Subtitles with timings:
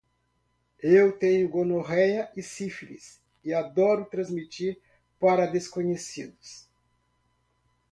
[0.81, 4.81] Eu tenho gonorreia e sífilis e adoro transmitir
[5.19, 6.67] para desconhecidos